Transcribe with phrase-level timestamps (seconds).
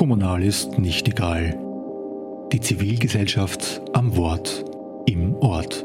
[0.00, 1.58] Kommunal ist nicht egal.
[2.54, 4.64] Die Zivilgesellschaft am Wort
[5.04, 5.84] im Ort.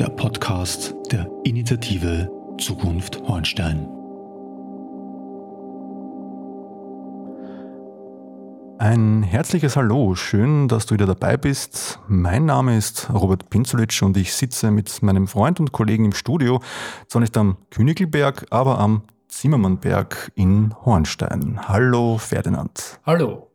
[0.00, 2.28] Der Podcast der Initiative
[2.58, 3.86] Zukunft Hornstein.
[8.78, 12.00] Ein herzliches Hallo, schön, dass du wieder dabei bist.
[12.08, 16.60] Mein Name ist Robert Pinzulic und ich sitze mit meinem Freund und Kollegen im Studio,
[17.06, 19.02] zwar nicht am Königelberg, aber am
[19.32, 21.66] Zimmermannberg in Hornstein.
[21.66, 23.00] Hallo Ferdinand.
[23.04, 23.50] Hallo.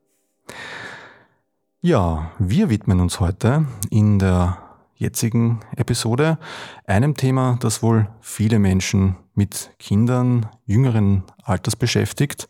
[1.82, 4.58] Ja, wir widmen uns heute in der
[4.96, 6.40] jetzigen Episode
[6.88, 12.50] einem Thema, das wohl viele Menschen mit Kindern jüngeren Alters beschäftigt.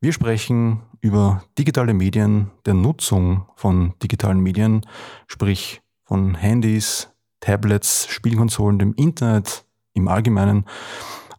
[0.00, 4.86] Wir sprechen über digitale Medien, der Nutzung von digitalen Medien,
[5.26, 7.10] sprich von Handys,
[7.40, 10.64] Tablets, Spielkonsolen, dem Internet im Allgemeinen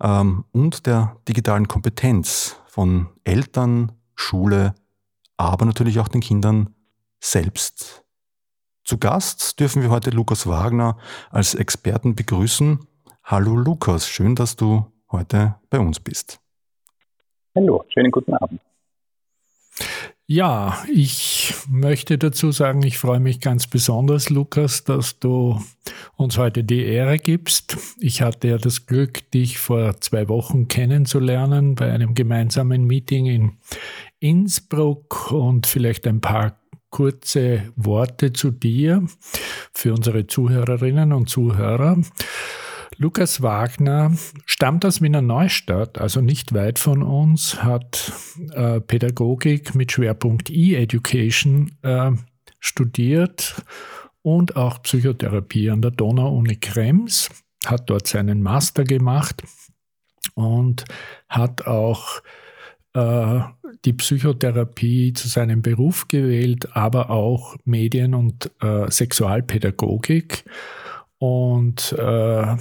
[0.01, 4.75] ähm, und der digitalen Kompetenz von Eltern, Schule,
[5.37, 6.75] aber natürlich auch den Kindern
[7.19, 8.03] selbst.
[8.83, 10.97] Zu Gast dürfen wir heute Lukas Wagner
[11.31, 12.79] als Experten begrüßen.
[13.23, 16.39] Hallo Lukas, schön, dass du heute bei uns bist.
[17.55, 18.61] Hallo, schönen guten Abend.
[20.27, 25.61] Ja, ich möchte dazu sagen, ich freue mich ganz besonders, Lukas, dass du
[26.15, 27.77] uns heute die Ehre gibst.
[27.99, 33.51] Ich hatte ja das Glück, dich vor zwei Wochen kennenzulernen bei einem gemeinsamen Meeting in
[34.19, 39.05] Innsbruck und vielleicht ein paar kurze Worte zu dir
[39.73, 42.01] für unsere Zuhörerinnen und Zuhörer.
[42.97, 44.15] Lukas Wagner
[44.45, 48.13] stammt aus Wiener Neustadt, also nicht weit von uns, hat
[48.53, 52.11] äh, Pädagogik mit Schwerpunkt E-Education äh,
[52.59, 53.61] studiert
[54.21, 57.29] und auch Psychotherapie an der Donau-Uni Krems,
[57.65, 59.43] hat dort seinen Master gemacht
[60.35, 60.85] und
[61.27, 62.21] hat auch
[62.93, 63.39] äh,
[63.83, 70.45] die Psychotherapie zu seinem Beruf gewählt, aber auch Medien- und äh, Sexualpädagogik
[71.17, 72.57] und äh,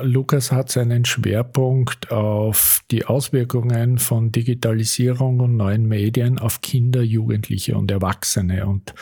[0.00, 7.76] Lukas hat seinen Schwerpunkt auf die Auswirkungen von Digitalisierung und neuen Medien auf Kinder, Jugendliche
[7.76, 8.94] und Erwachsene und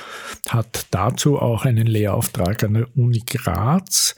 [0.48, 4.16] hat dazu auch einen Lehrauftrag an der Uni Graz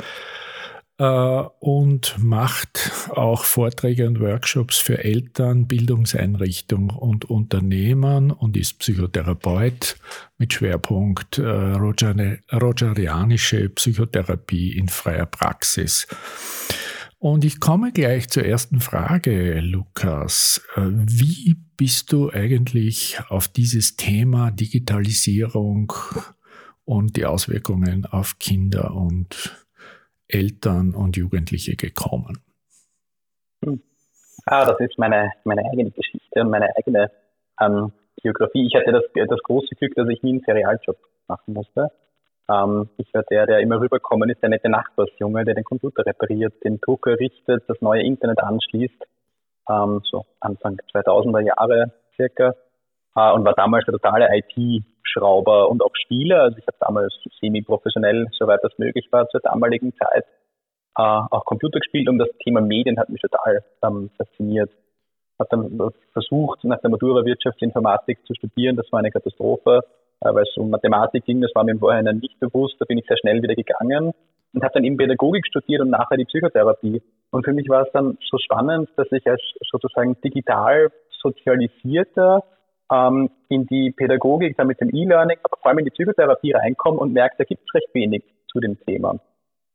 [0.99, 9.97] und macht auch Vorträge und Workshops für Eltern, Bildungseinrichtungen und Unternehmen und ist Psychotherapeut
[10.39, 16.07] mit Schwerpunkt äh, rogerianische Psychotherapie in freier Praxis.
[17.19, 20.61] Und ich komme gleich zur ersten Frage, Lukas.
[20.75, 25.93] Äh, wie bist du eigentlich auf dieses Thema Digitalisierung
[26.85, 29.62] und die Auswirkungen auf Kinder und
[30.33, 32.39] Eltern und Jugendliche gekommen?
[33.65, 33.83] Hm.
[34.47, 37.11] Ah, das ist meine, meine eigene Geschichte und meine eigene
[37.61, 38.67] ähm, Biografie.
[38.67, 40.97] Ich hatte das, das große Glück, dass ich nie einen Serialjob
[41.29, 41.91] machen musste.
[42.49, 46.55] Ähm, ich war der, der immer rüberkommen ist, der nette Nachbarsjunge, der den Computer repariert,
[46.65, 49.03] den Drucker richtet, das neue Internet anschließt.
[49.71, 52.55] Ähm, so Anfang 2000er Jahre circa.
[53.17, 56.43] Äh, und war damals der totale IT-Schrauber und auch Spieler.
[56.43, 60.25] Also ich habe damals semi-professionell, soweit das möglich war, zur damaligen Zeit
[60.97, 64.71] äh, auch Computer gespielt und das Thema Medien hat mich total ähm, fasziniert.
[65.39, 68.77] Habe dann versucht, nach der Matura Wirtschaftsinformatik zu studieren.
[68.77, 69.81] Das war eine Katastrophe,
[70.21, 71.41] äh, weil es um Mathematik ging.
[71.41, 72.77] Das war mir Vorhinein nicht bewusst.
[72.79, 74.13] Da bin ich sehr schnell wieder gegangen
[74.53, 77.03] und habe dann eben Pädagogik studiert und nachher die Psychotherapie.
[77.31, 79.41] Und für mich war es dann so spannend, dass ich als
[79.71, 80.91] sozusagen digital
[81.23, 82.45] sozialisierter
[82.93, 86.99] ähm, in die Pädagogik, dann mit dem E-Learning, aber vor allem in die Psychotherapie reinkomme
[86.99, 89.19] und merke, da gibt es recht wenig zu dem Thema.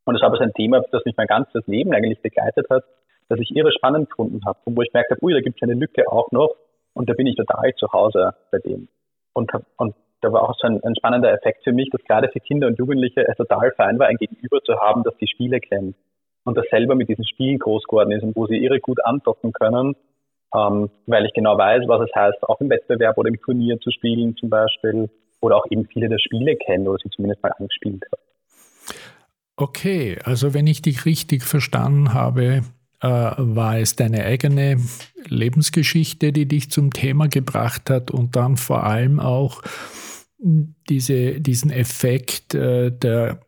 [0.05, 2.83] Und das war aber ein Thema, das mich mein ganzes Leben eigentlich begleitet hat,
[3.29, 5.77] das ich irre spannend gefunden habe und wo ich merke, ui, da gibt es eine
[5.77, 6.55] Lücke auch noch
[6.93, 8.87] und da bin ich total zu Hause bei dem.
[9.33, 12.39] Und, und da war auch so ein, ein spannender Effekt für mich, dass gerade für
[12.39, 15.95] Kinder und Jugendliche es total fein war, ein Gegenüber zu haben, das die Spiele kennt
[16.45, 19.51] und das selber mit diesen Spielen groß geworden ist und wo sie irre gut andocken
[19.51, 19.95] können
[20.57, 23.91] ähm, weil ich genau weiß, was es heißt, auch im Wettbewerb oder im Turnier zu
[23.91, 25.09] spielen zum Beispiel
[25.39, 28.21] oder auch eben viele der Spiele kennen oder sie zumindest mal angespielt habe.
[29.55, 32.61] Okay, also wenn ich dich richtig verstanden habe,
[33.01, 34.77] äh, war es deine eigene
[35.27, 39.61] Lebensgeschichte, die dich zum Thema gebracht hat und dann vor allem auch
[40.39, 43.39] diese, diesen Effekt, äh, der,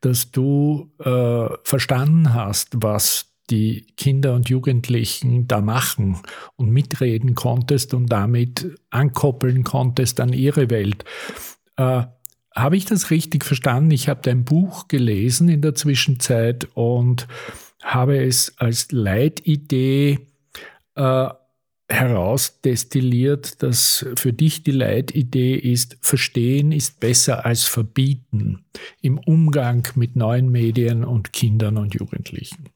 [0.00, 6.16] dass du äh, verstanden hast, was die Kinder und Jugendlichen da machen
[6.56, 11.04] und mitreden konntest und damit ankoppeln konntest an ihre Welt.
[11.76, 12.04] Äh,
[12.54, 13.90] habe ich das richtig verstanden?
[13.90, 17.28] Ich habe dein Buch gelesen in der Zwischenzeit und
[17.82, 20.20] habe es als Leitidee
[20.94, 21.28] äh,
[21.88, 28.64] herausdestilliert, dass für dich die Leitidee ist, Verstehen ist besser als Verbieten
[29.02, 32.70] im Umgang mit neuen Medien und Kindern und Jugendlichen.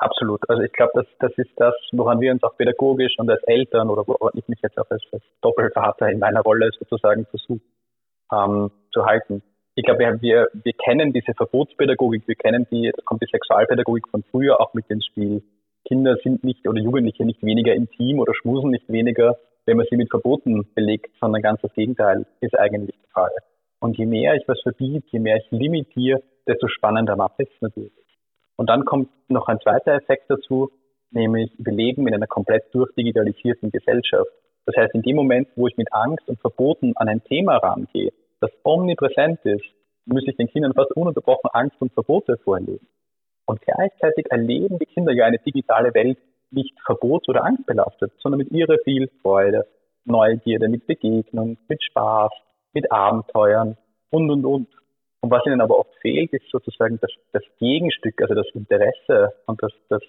[0.00, 0.40] Absolut.
[0.48, 3.90] Also ich glaube, das, das ist das, woran wir uns auch pädagogisch und als Eltern
[3.90, 7.60] oder woran ich mich jetzt auch als, als Doppelvater in meiner Rolle sozusagen versuche
[8.32, 9.42] ähm, zu halten.
[9.74, 14.24] Ich glaube, wir, wir, kennen diese Verbotspädagogik, wir kennen die, da kommt die Sexualpädagogik von
[14.30, 15.42] früher auch mit ins Spiel.
[15.86, 19.36] Kinder sind nicht oder Jugendliche nicht weniger intim oder schmusen nicht weniger,
[19.66, 23.30] wenn man sie mit Verboten belegt, sondern ganz das Gegenteil ist eigentlich der Fall.
[23.80, 27.60] Und je mehr ich was verbiete, je mehr ich limitiere, desto spannender mache ich es
[27.60, 27.99] natürlich.
[28.60, 30.68] Und dann kommt noch ein zweiter Effekt dazu,
[31.12, 34.30] nämlich wir leben in einer komplett durchdigitalisierten Gesellschaft.
[34.66, 38.12] Das heißt, in dem Moment, wo ich mit Angst und Verboten an ein Thema rangehe,
[38.42, 39.64] das omnipräsent ist,
[40.04, 42.86] muss ich den Kindern fast ununterbrochen Angst und Verbote vorlegen.
[43.46, 46.18] Und gleichzeitig erleben die Kinder ja eine digitale Welt
[46.50, 49.64] nicht verbots- oder angstbelastet, sondern mit ihrer viel Freude,
[50.04, 52.30] Neugierde, mit Begegnung, mit Spaß,
[52.74, 53.78] mit Abenteuern
[54.10, 54.68] und, und, und.
[55.22, 59.62] Und was ihnen aber oft fehlt, ist sozusagen das, das Gegenstück, also das Interesse und
[59.62, 60.02] das, das,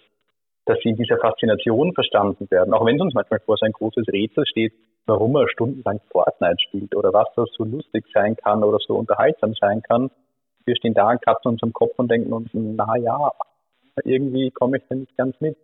[0.65, 2.73] dass sie in dieser Faszination verstanden werden.
[2.73, 4.73] Auch wenn es uns manchmal vor so ein großes Rätsel steht,
[5.05, 9.53] warum er stundenlang Fortnite spielt oder was das so lustig sein kann oder so unterhaltsam
[9.59, 10.09] sein kann.
[10.65, 13.31] Wir stehen da und kratzen uns am Kopf und denken uns, na ja,
[14.05, 15.57] irgendwie komme ich da nicht ganz mit.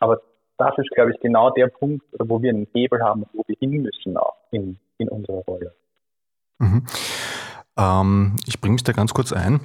[0.00, 0.20] Aber
[0.58, 3.82] das ist, glaube ich, genau der Punkt, wo wir einen Hebel haben, wo wir hin
[3.82, 5.74] müssen auch in, in unserer Rolle.
[6.58, 6.84] Mhm.
[7.76, 9.60] Ähm, ich bringe mich da ganz kurz ein.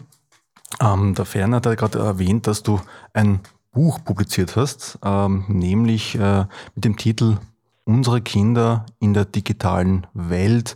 [0.79, 2.79] Ähm, der Ferner hat ja gerade erwähnt, dass du
[3.13, 3.41] ein
[3.71, 7.37] Buch publiziert hast, ähm, nämlich äh, mit dem Titel
[7.83, 10.75] Unsere Kinder in der digitalen Welt.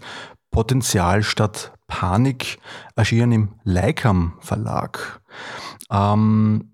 [0.51, 2.59] Potenzial statt Panik
[2.95, 5.21] erschienen im Leikam Verlag.
[5.91, 6.71] Ähm,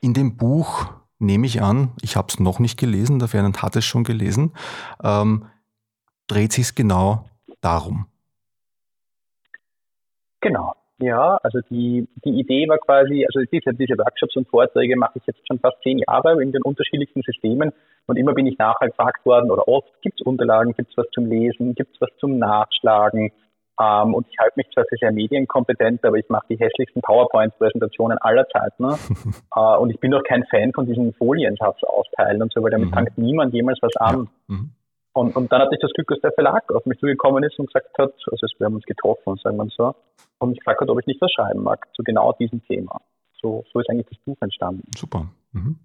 [0.00, 0.86] in dem Buch
[1.18, 4.52] nehme ich an, ich habe es noch nicht gelesen, der Fernand hat es schon gelesen,
[5.02, 5.46] ähm,
[6.26, 7.28] dreht sich es genau
[7.60, 8.06] darum.
[10.46, 10.74] Genau.
[10.98, 15.26] Ja, also die, die Idee war quasi, also diese, diese Workshops und Vorträge mache ich
[15.26, 17.72] jetzt schon fast zehn Jahre in den unterschiedlichsten Systemen
[18.06, 21.06] und immer bin ich nachher gefragt worden oder oft gibt es Unterlagen, gibt es was
[21.12, 23.30] zum Lesen, gibt es was zum Nachschlagen
[23.78, 28.16] ähm, und ich halte mich zwar für sehr medienkompetent, aber ich mache die hässlichsten PowerPoint-Präsentationen
[28.18, 28.96] aller Zeiten ne?
[29.54, 32.90] äh, und ich bin auch kein Fan von diesen Foliensatz austeilen und so, weil damit
[32.90, 32.94] mhm.
[32.94, 34.28] fängt niemand jemals was an.
[34.48, 34.54] Ja.
[34.54, 34.70] Mhm.
[35.16, 37.72] Und, und dann hatte ich das Glück, dass der Verlag auf mich zugekommen ist und
[37.72, 39.94] gesagt hat, also wir haben uns getroffen, sagen wir so,
[40.38, 43.00] und mich gefragt hat, ob ich nicht was schreiben mag zu genau diesem Thema.
[43.40, 44.82] So, so ist eigentlich das Buch entstanden.
[44.94, 45.30] Super.
[45.52, 45.78] Mhm.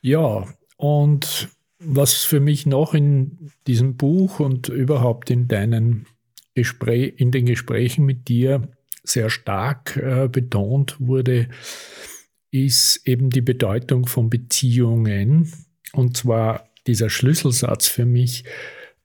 [0.00, 0.44] Ja,
[0.76, 1.48] und
[1.80, 6.06] was für mich noch in diesem Buch und überhaupt in deinen
[6.54, 8.62] Gespräch, in den Gesprächen mit dir
[9.02, 11.48] sehr stark äh, betont wurde,
[12.52, 15.50] ist eben die Bedeutung von Beziehungen
[15.92, 18.44] und zwar dieser Schlüsselsatz für mich,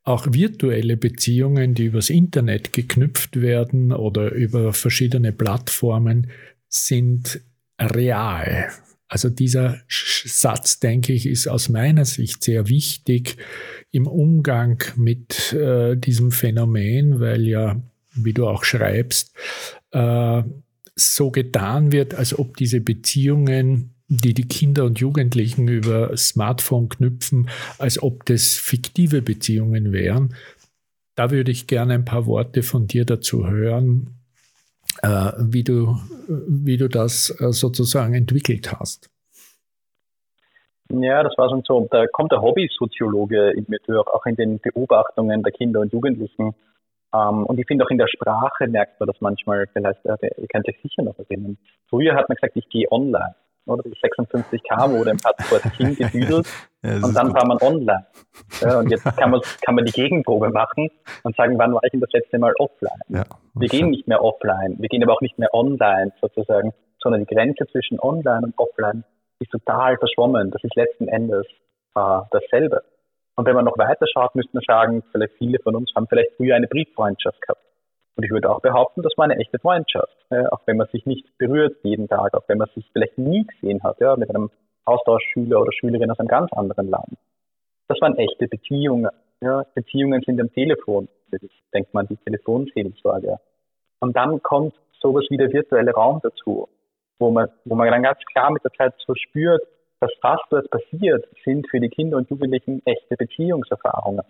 [0.04, 6.28] auch virtuelle Beziehungen, die übers Internet geknüpft werden oder über verschiedene Plattformen,
[6.70, 7.42] sind
[7.80, 8.70] real.
[9.08, 13.38] Also dieser Satz, denke ich, ist aus meiner Sicht sehr wichtig
[13.92, 17.82] im Umgang mit äh, diesem Phänomen, weil ja,
[18.14, 19.36] wie du auch schreibst,
[19.92, 20.44] äh,
[20.96, 27.50] so getan wird, als ob diese Beziehungen die die Kinder und Jugendlichen über Smartphone knüpfen,
[27.80, 30.36] als ob das fiktive Beziehungen wären.
[31.16, 34.20] Da würde ich gerne ein paar Worte von dir dazu hören,
[35.02, 35.98] äh, wie, du,
[36.28, 39.10] wie du das äh, sozusagen entwickelt hast.
[40.90, 41.88] Ja, das war schon so.
[41.90, 46.54] Da kommt der Hobbysoziologe in mir durch, auch in den Beobachtungen der Kinder und Jugendlichen.
[47.12, 50.68] Ähm, und ich finde auch in der Sprache merkt man das manchmal, vielleicht, ihr könnt
[50.68, 51.58] euch sicher noch erinnern.
[51.88, 53.36] Früher hat man gesagt, ich gehe online
[53.66, 56.48] oder die 56k wurde im Passport hingetüdelt
[56.84, 57.36] ja, und dann gut.
[57.36, 58.06] war man online.
[58.62, 60.90] Ja, und jetzt kann man, kann man die Gegenprobe machen
[61.24, 63.00] und sagen, wann war ich denn das letzte Mal offline?
[63.10, 67.26] Ja, wir gehen nicht mehr offline, wir gehen aber auch nicht mehr online sozusagen, sondern
[67.26, 69.04] die Grenze zwischen online und offline
[69.40, 70.52] ist total verschwommen.
[70.52, 71.46] Das ist letzten Endes
[71.96, 72.84] äh, dasselbe.
[73.36, 76.32] Und wenn man noch weiter schaut, müsste man sagen, vielleicht viele von uns haben vielleicht
[76.38, 77.62] früher eine Brieffreundschaft gehabt.
[78.16, 80.16] Und ich würde auch behaupten, das war eine echte Freundschaft.
[80.30, 83.46] Ja, auch wenn man sich nicht berührt jeden Tag, auch wenn man sich vielleicht nie
[83.46, 84.50] gesehen hat, ja, mit einem
[84.86, 87.18] Austauschschüler oder Schülerin aus einem ganz anderen Land.
[87.88, 89.10] Das waren echte Beziehungen.
[89.42, 89.64] Ja.
[89.74, 91.10] Beziehungen sind am Telefon.
[91.32, 91.42] Das
[91.74, 93.38] denkt man die Telefonseelsorge.
[94.00, 96.70] Und dann kommt sowas wie der virtuelle Raum dazu,
[97.20, 99.62] wo man, wo man dann ganz klar mit der Zeit so spürt,
[100.00, 104.26] dass das, was passiert, sind für die Kinder und Jugendlichen echte Beziehungserfahrungen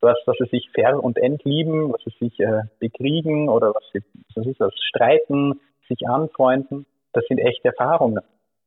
[0.00, 4.02] was, was sie sich ver- und entlieben, was sie sich äh, bekriegen oder was sie
[4.34, 8.22] was ist das, streiten, sich anfreunden, das sind echte Erfahrungen.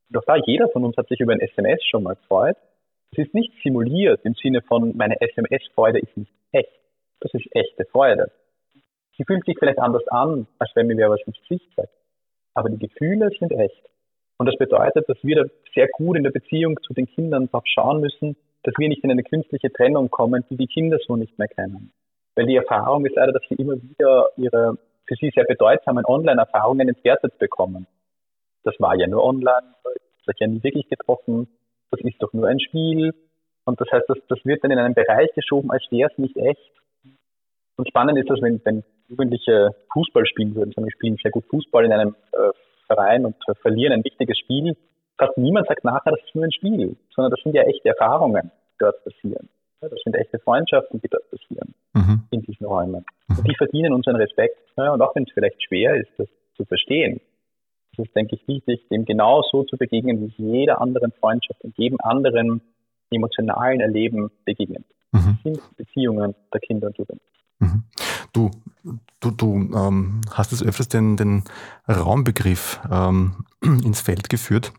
[0.10, 2.58] Doch da, jeder von uns hat sich über ein SMS schon mal gefreut.
[3.12, 6.72] Es ist nicht simuliert im Sinne von, meine SMS-Freude ist nicht echt.
[7.20, 8.32] Das ist echte Freude.
[9.18, 11.94] Sie fühlt sich vielleicht anders an, als wenn mir wer was ins Gesicht sagt.
[12.54, 13.90] Aber die Gefühle sind echt.
[14.38, 17.66] Und das bedeutet, dass wir da sehr gut in der Beziehung zu den Kindern darauf
[17.66, 21.38] schauen müssen, dass wir nicht in eine künstliche Trennung kommen, die die Kinder so nicht
[21.38, 21.91] mehr kennen.
[22.36, 26.88] Weil die Erfahrung ist leider, dass sie immer wieder ihre für sie sehr bedeutsamen Online-Erfahrungen
[26.88, 27.88] entwertet bekommen.
[28.63, 31.48] Das war ja nur online, das hat ja nie wirklich getroffen,
[31.91, 33.13] das ist doch nur ein Spiel.
[33.65, 36.36] Und das heißt, das, das wird dann in einen Bereich geschoben, als wäre es nicht
[36.38, 36.72] echt.
[37.75, 41.86] Und spannend ist das, wenn, wenn Jugendliche Fußball spielen würden, sondern spielen sehr gut Fußball
[41.86, 42.51] in einem äh,
[42.88, 44.75] Verein und äh, verlieren ein wichtiges Spiel.
[45.24, 48.51] Fast niemand sagt nachher, das ist nur ein Spiel, sondern das sind ja echte Erfahrungen,
[48.51, 49.48] die dort passieren.
[49.80, 52.24] Das sind echte Freundschaften, die dort passieren mhm.
[52.32, 53.06] in diesen Räumen.
[53.27, 53.38] Mhm.
[53.38, 54.58] Und die verdienen unseren Respekt.
[54.75, 56.27] Und auch wenn es vielleicht schwer ist, das
[56.58, 57.22] zu verstehen,
[57.94, 61.77] ist es, denke ich, wichtig, dem genau so zu begegnen, wie jeder anderen Freundschaft und
[61.77, 62.62] jedem anderen
[63.10, 64.86] emotionalen Erleben begegnet.
[65.13, 65.38] Mhm.
[65.44, 67.34] Das sind Beziehungen der Kinder und Jugendlichen.
[67.60, 67.84] Mhm.
[68.34, 68.51] Du,
[69.22, 71.44] du, du ähm, hast es öfters den, den
[71.88, 74.74] Raumbegriff ähm, ins Feld geführt.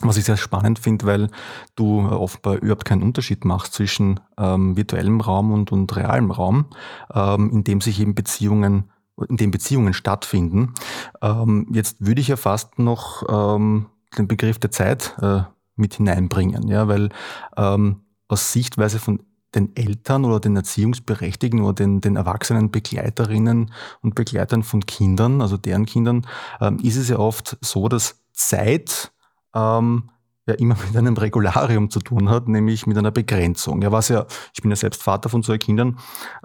[0.00, 1.30] Was ich sehr spannend finde, weil
[1.74, 6.66] du offenbar überhaupt keinen Unterschied machst zwischen ähm, virtuellem Raum und, und realem Raum,
[7.12, 8.90] ähm, in dem sich eben Beziehungen,
[9.28, 10.74] in dem Beziehungen stattfinden.
[11.20, 15.42] Ähm, jetzt würde ich ja fast noch ähm, den Begriff der Zeit äh,
[15.74, 17.08] mit hineinbringen, ja, weil
[17.56, 19.20] ähm, aus Sichtweise von
[19.54, 25.56] den Eltern oder den Erziehungsberechtigten oder den, den erwachsenen Begleiterinnen und Begleitern von Kindern, also
[25.56, 26.26] deren Kindern,
[26.60, 29.12] ähm, ist es ja oft so, dass Zeit
[29.54, 30.10] ähm,
[30.48, 33.82] ja immer mit einem Regularium zu tun hat, nämlich mit einer Begrenzung.
[33.82, 35.98] Ja, was ja, ich bin ja selbst Vater von zwei Kindern,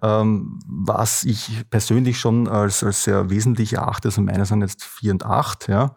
[0.03, 5.13] ähm, was ich persönlich schon als, als sehr wesentlich erachte, also meine sind jetzt vier
[5.13, 5.95] und acht, ja.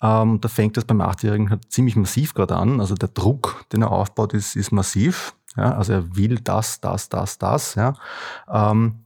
[0.00, 2.80] Ähm, da fängt das beim Achtjährigen halt ziemlich massiv gerade an.
[2.80, 5.34] Also der Druck, den er aufbaut, ist, ist massiv.
[5.56, 7.74] Ja, also er will das, das, das, das.
[7.74, 7.94] Ja.
[8.48, 9.00] Ähm,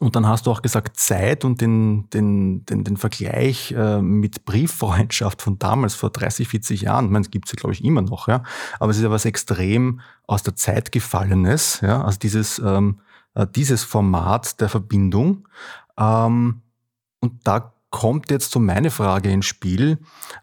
[0.00, 4.44] und dann hast du auch gesagt, Zeit und den, den, den, den Vergleich äh, mit
[4.44, 7.06] Brieffreundschaft von damals, vor 30, 40 Jahren.
[7.06, 8.42] Ich meine, es gibt es ja, glaube ich, immer noch, ja.
[8.80, 12.02] Aber es ist ja was extrem aus der Zeit gefallenes, ja.
[12.02, 13.00] Also dieses, ähm,
[13.34, 15.48] äh, dieses Format der Verbindung.
[15.98, 16.62] Ähm,
[17.20, 19.98] und da kommt jetzt so meine Frage ins Spiel.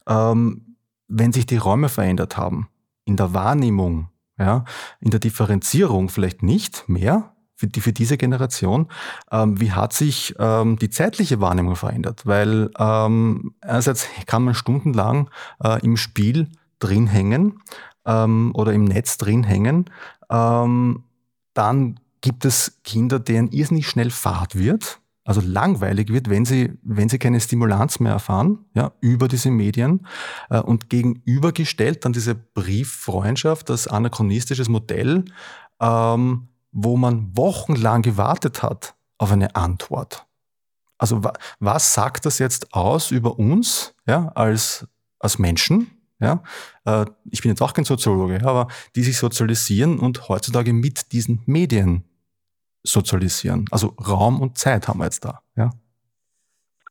[0.07, 0.75] Ähm,
[1.07, 2.69] wenn sich die Räume verändert haben,
[3.05, 4.63] in der Wahrnehmung, ja,
[5.01, 8.87] in der Differenzierung vielleicht nicht mehr für, die, für diese Generation.
[9.31, 12.25] Ähm, wie hat sich ähm, die zeitliche Wahrnehmung verändert?
[12.25, 15.29] Weil ähm, einerseits kann man stundenlang
[15.63, 16.49] äh, im Spiel
[16.79, 17.59] drin hängen
[18.05, 19.89] ähm, oder im Netz drin hängen.
[20.31, 21.03] Ähm,
[21.53, 27.07] dann gibt es Kinder, denen irrsinnig schnell Fahrt wird also langweilig wird, wenn sie, wenn
[27.07, 30.07] sie keine Stimulanz mehr erfahren, ja, über diese Medien
[30.49, 35.25] äh, und gegenübergestellt dann diese Brieffreundschaft, das anachronistisches Modell,
[35.79, 40.25] ähm, wo man wochenlang gewartet hat auf eine Antwort.
[40.97, 44.88] Also wa was sagt das jetzt aus über uns ja, als,
[45.19, 45.91] als Menschen?
[46.21, 46.43] Ja,
[46.85, 51.41] äh, ich bin jetzt auch kein Soziologe, aber die sich sozialisieren und heutzutage mit diesen
[51.45, 52.03] Medien
[52.83, 53.65] sozialisieren?
[53.71, 55.41] Also Raum und Zeit haben wir jetzt da.
[55.55, 55.71] Ja?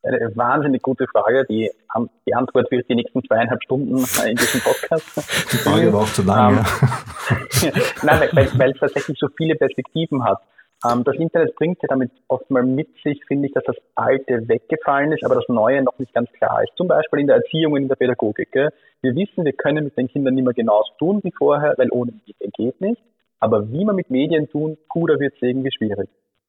[0.03, 1.45] Eine wahnsinnig gute Frage.
[1.51, 1.71] Die,
[2.27, 5.05] die Antwort wird die nächsten zweieinhalb Stunden in diesem Podcast.
[5.53, 6.59] Die Frage war auch zu lang.
[6.59, 6.65] Ähm,
[8.03, 10.41] Nein, weil, weil es tatsächlich so viele Perspektiven hat.
[10.85, 14.47] Ähm, das Internet bringt ja damit oft mal mit sich, finde ich, dass das Alte
[14.49, 16.73] weggefallen ist, aber das Neue noch nicht ganz klar ist.
[16.77, 18.53] Zum Beispiel in der Erziehung und in der Pädagogik.
[18.53, 18.71] Gell?
[19.03, 22.13] Wir wissen, wir können mit den Kindern nicht mehr genauso tun wie vorher, weil ohne
[22.13, 23.03] Medien geht nicht.
[23.41, 26.09] Aber wie man mit Medien tun, puder wird es irgendwie schwierig.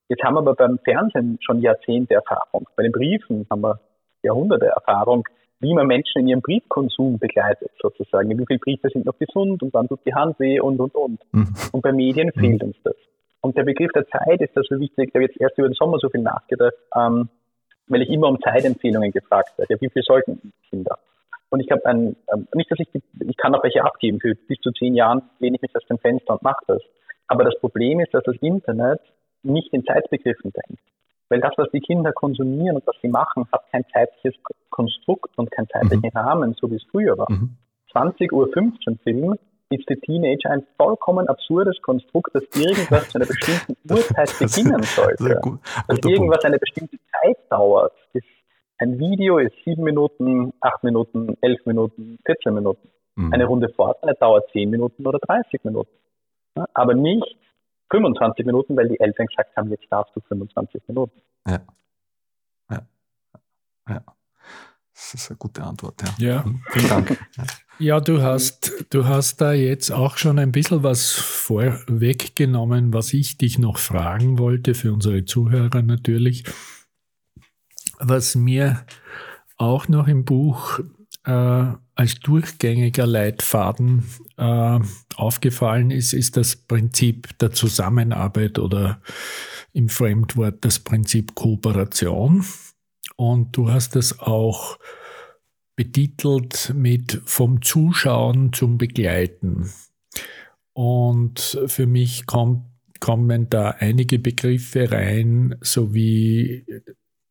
[0.10, 2.68] Jetzt haben wir aber beim Fernsehen schon Jahrzehnte Erfahrung.
[2.76, 3.80] Bei den Briefen haben wir
[4.24, 5.28] Jahrhunderte Erfahrung,
[5.60, 8.30] wie man Menschen in ihrem Briefkonsum begleitet, sozusagen.
[8.30, 11.20] Wie viele Briefe sind noch gesund und wann tut die Hand weh und, und, und.
[11.32, 11.54] Mhm.
[11.72, 12.40] Und bei Medien mhm.
[12.40, 12.96] fehlt uns das.
[13.42, 15.10] Und der Begriff der Zeit ist da so wichtig.
[15.10, 17.30] Ich habe jetzt erst über den Sommer so viel nachgedacht, ähm,
[17.88, 19.74] weil ich immer um Zeitempfehlungen gefragt werde.
[19.74, 20.98] Ja, wie viel sollten Kinder?
[21.50, 24.20] Und ich habe ein, ähm, nicht, dass ich, die, ich kann auch welche abgeben.
[24.20, 26.82] Für bis zu zehn Jahren lehne ich mich aus dem Fenster und mache das.
[27.28, 29.02] Aber das Problem ist, dass das Internet
[29.44, 30.82] nicht in Zeitbegriffen denkt.
[31.30, 34.36] Weil das, was die Kinder konsumieren und was sie machen, hat kein zeitliches
[34.70, 36.18] Konstrukt und keinen zeitlichen mhm.
[36.18, 37.32] Rahmen, so wie es früher war.
[37.32, 37.58] Mhm.
[37.92, 39.36] 20 Uhr 15 Film
[39.70, 45.40] ist für Teenager ein vollkommen absurdes Konstrukt, dass irgendwas zu einer bestimmten Uhrzeit beginnen sollte.
[45.42, 48.26] Gut, dass irgendwas eine bestimmte Zeit dauert, ist
[48.80, 52.90] ein Video ist sieben Minuten, acht Minuten, elf Minuten, 14 Minuten.
[53.16, 53.34] Mhm.
[53.34, 55.92] Eine Runde Fortnite dauert zehn Minuten oder 30 Minuten.
[56.74, 57.38] Aber nicht
[57.92, 61.22] 25 Minuten, weil die Eltern gesagt haben, jetzt darfst du 25 Minuten.
[61.48, 61.62] Ja.
[62.70, 62.82] Ja.
[63.90, 64.04] ja.
[64.94, 66.36] Das ist eine gute Antwort, ja.
[66.36, 67.20] Ja, vielen Dank.
[67.82, 73.38] Ja, du hast, du hast da jetzt auch schon ein bisschen was vorweggenommen, was ich
[73.38, 76.44] dich noch fragen wollte, für unsere Zuhörer natürlich.
[77.98, 78.84] Was mir
[79.56, 80.82] auch noch im Buch
[81.30, 84.04] äh, als durchgängiger Leitfaden
[84.38, 84.80] äh,
[85.16, 89.02] aufgefallen ist, ist das Prinzip der Zusammenarbeit oder
[89.74, 92.44] im Fremdwort das Prinzip Kooperation.
[93.16, 94.80] Und du hast es auch
[95.76, 99.72] betitelt mit vom Zuschauen zum Begleiten.
[100.74, 102.66] Und für mich kommt,
[103.00, 106.66] kommen da einige Begriffe rein, sowie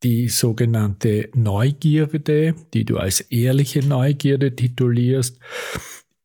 [0.02, 5.38] die sogenannte Neugierde, die du als ehrliche Neugierde titulierst.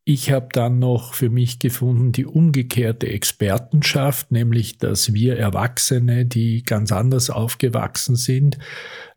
[0.06, 6.64] Ich habe dann noch für mich gefunden die umgekehrte Expertenschaft, nämlich dass wir Erwachsene, die
[6.64, 8.58] ganz anders aufgewachsen sind,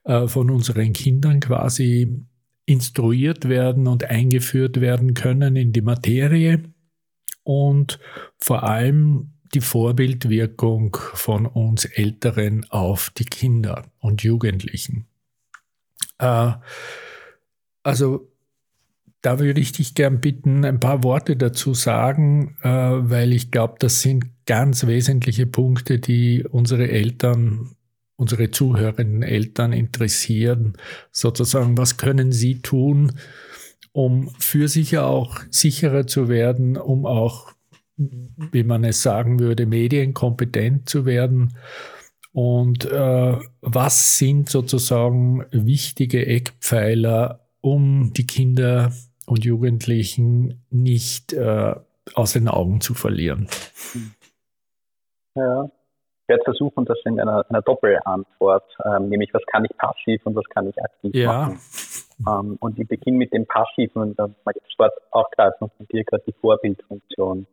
[0.04, 2.25] äh, von unseren Kindern quasi
[2.66, 6.62] instruiert werden und eingeführt werden können in die Materie
[7.42, 7.98] und
[8.38, 15.06] vor allem die Vorbildwirkung von uns Älteren auf die Kinder und Jugendlichen.
[16.18, 16.52] Äh,
[17.82, 18.28] also
[19.22, 23.74] da würde ich dich gern bitten, ein paar Worte dazu sagen, äh, weil ich glaube,
[23.78, 27.76] das sind ganz wesentliche Punkte, die unsere Eltern
[28.16, 30.74] unsere zuhörenden Eltern interessieren,
[31.12, 33.12] sozusagen, was können sie tun,
[33.92, 37.52] um für sich auch sicherer zu werden, um auch,
[37.96, 41.56] wie man es sagen würde, medienkompetent zu werden.
[42.32, 48.92] Und äh, was sind sozusagen wichtige Eckpfeiler, um die Kinder
[49.26, 51.74] und Jugendlichen nicht äh,
[52.14, 53.48] aus den Augen zu verlieren?
[55.34, 60.24] Ja, ich werde versuchen, das in einer, einer Doppelantwort, ähm, nämlich was kann ich passiv
[60.26, 61.32] und was kann ich aktiv ja.
[61.32, 61.60] machen.
[62.26, 66.04] Ähm, und ich beginne mit dem Passiven und dann ich das Wort aufgreifen von dir
[66.04, 67.46] gerade die Vorbildfunktion.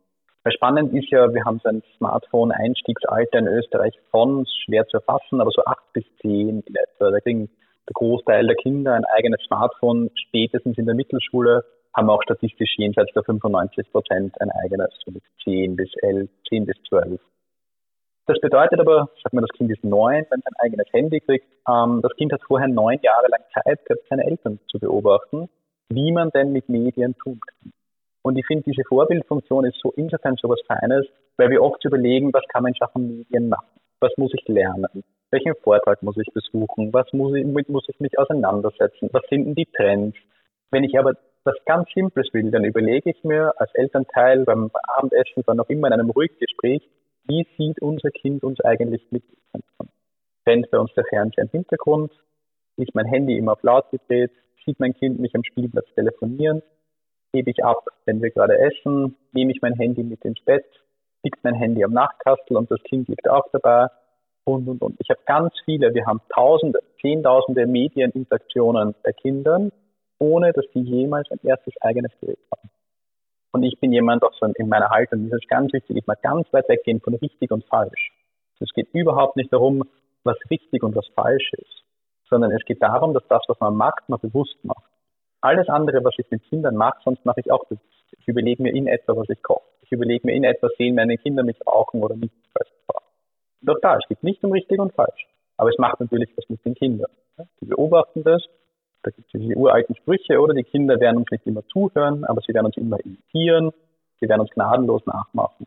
[0.52, 5.50] Spannend ist ja, wir haben so ein Smartphone-Einstiegsalter in Österreich von schwer zu erfassen, aber
[5.50, 7.10] so acht bis zehn in etwa.
[7.10, 7.48] Da kriegen
[7.88, 11.64] der Großteil der Kinder ein eigenes Smartphone, spätestens in der Mittelschule
[11.94, 16.66] haben auch statistisch jenseits der 95 Prozent ein eigenes, so mit 10 bis 11, 10
[16.66, 17.20] bis 12.
[18.26, 21.46] Das bedeutet aber, sagt man, das Kind ist neun, wenn es ein eigenes Handy kriegt.
[21.68, 25.48] Ähm, das Kind hat vorher neun Jahre lang Zeit gehabt, seine Eltern zu beobachten,
[25.88, 27.72] wie man denn mit Medien tun kann.
[28.24, 31.06] Und ich finde, diese Vorbildfunktion ist so insofern so was Feines,
[31.36, 33.66] weil wir oft überlegen, was kann man in Sachen Medien machen?
[34.00, 35.04] Was muss ich lernen?
[35.30, 36.92] Welchen Vortrag muss ich besuchen?
[36.94, 39.10] Was muss ich, womit muss ich mich auseinandersetzen?
[39.12, 40.16] Was sind denn die Trends?
[40.70, 41.12] Wenn ich aber
[41.44, 45.88] was ganz Simples will, dann überlege ich mir als Elternteil beim Abendessen, dann noch immer
[45.88, 46.82] in einem ruhigen Gespräch,
[47.26, 49.22] wie sieht unser Kind uns eigentlich mit
[50.44, 52.12] Brennt bei uns der Fernseher im Hintergrund?
[52.76, 54.30] Ist mein Handy immer auf laut gedreht?
[54.64, 56.62] Sieht mein Kind mich am Spielplatz telefonieren?
[57.34, 59.16] Gebe ich ab, wenn wir gerade essen?
[59.32, 60.64] Nehme ich mein Handy mit ins Bett?
[61.24, 63.88] Liegt mein Handy am Nachtkastel und das Kind liegt auch dabei?
[64.44, 64.94] Und, und, und.
[65.00, 69.72] Ich habe ganz viele, wir haben Tausende, Zehntausende Medieninteraktionen bei Kindern,
[70.20, 72.70] ohne dass sie jemals ein erstes eigenes Gerät haben.
[73.50, 76.22] Und ich bin jemand, auch so in meiner Haltung, das ist ganz wichtig, ich mag
[76.22, 78.12] ganz weit weggehen von richtig und falsch.
[78.60, 79.82] Es geht überhaupt nicht darum,
[80.22, 81.82] was richtig und was falsch ist,
[82.30, 84.93] sondern es geht darum, dass das, was man macht, man bewusst macht.
[85.44, 87.84] Alles andere, was ich mit Kindern mache, sonst mache ich auch bewusst.
[88.18, 89.68] Ich überlege mir in etwa, was ich koche.
[89.82, 92.32] Ich überlege mir in etwa, sehen meine Kinder mich rauchen oder nicht.
[93.60, 95.26] Doch da, es geht nicht um richtig und falsch.
[95.56, 97.10] Aber es macht natürlich was mit den Kindern.
[97.60, 98.42] Die beobachten das
[99.04, 100.54] da gibt es diese uralten Sprüche, oder?
[100.54, 103.70] Die Kinder werden uns nicht immer zuhören, aber sie werden uns immer imitieren,
[104.18, 105.66] sie werden uns gnadenlos nachmachen.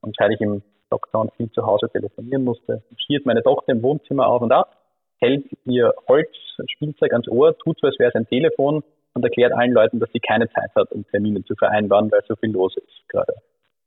[0.00, 4.28] Und seit ich im Lockdown viel zu Hause telefonieren musste, schiert meine Tochter im Wohnzimmer
[4.28, 4.76] auf und ab,
[5.18, 8.82] hält ihr Holzspielzeug ans Ohr, tut so, als wäre es ein Telefon
[9.14, 12.36] und erklärt allen Leuten, dass sie keine Zeit hat, um Termine zu vereinbaren, weil so
[12.36, 13.34] viel los ist gerade.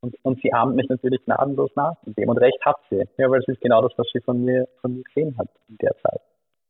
[0.00, 3.02] Und, und sie ahmt mich natürlich gnadenlos nach in dem und recht hat sie.
[3.16, 5.78] Ja, weil es ist genau das, was sie von mir, von mir gesehen hat in
[5.78, 6.20] der Zeit.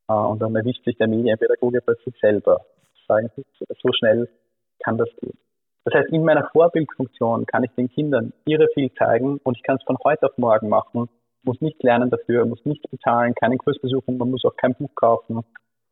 [0.08, 2.64] Äh, und dann erwischt sich der Medienpädagoge plötzlich selber.
[3.08, 4.28] Sagen Sie, so schnell
[4.84, 5.36] kann das gehen.
[5.84, 9.76] Das heißt, in meiner Vorbildfunktion kann ich den Kindern ihre viel zeigen und ich kann
[9.76, 11.08] es von heute auf morgen machen.
[11.42, 14.94] Muss nicht lernen dafür, muss nichts bezahlen, keinen Kurs besuchen, man muss auch kein Buch
[14.94, 15.40] kaufen.